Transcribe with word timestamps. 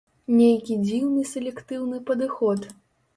Нейкі 0.35 0.77
дзіўны 0.85 1.25
селектыўны 1.33 1.99
падыход. 2.09 2.67